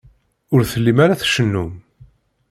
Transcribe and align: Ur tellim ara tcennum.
Ur 0.53 0.61
tellim 0.71 0.97
ara 1.03 1.19
tcennum. 1.21 1.71